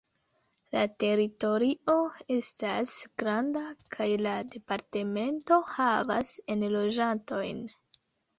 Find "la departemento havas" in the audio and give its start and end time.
4.27-6.33